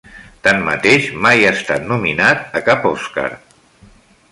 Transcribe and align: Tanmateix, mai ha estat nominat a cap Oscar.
Tanmateix, 0.45 1.09
mai 1.25 1.43
ha 1.43 1.51
estat 1.57 1.85
nominat 1.91 2.43
a 2.61 2.65
cap 2.71 2.91
Oscar. 2.95 3.29